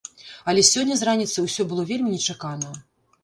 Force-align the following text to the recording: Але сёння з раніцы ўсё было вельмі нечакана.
Але 0.51 0.61
сёння 0.69 0.95
з 1.01 1.07
раніцы 1.09 1.37
ўсё 1.45 1.67
было 1.73 1.85
вельмі 1.91 2.09
нечакана. 2.17 2.73